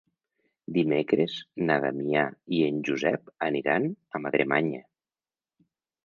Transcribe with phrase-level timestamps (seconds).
[0.75, 1.33] Dimecres
[1.67, 2.23] na Damià
[2.59, 3.85] i en Josep aniran
[4.19, 4.81] a Madremanya.